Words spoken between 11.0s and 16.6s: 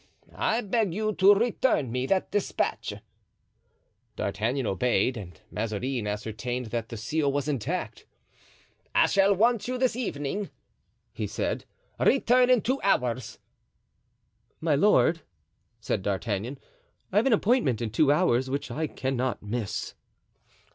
he said "Return in two hours." "My lord," said D'Artagnan,